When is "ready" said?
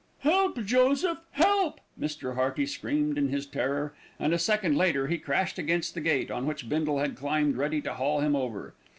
7.55-7.81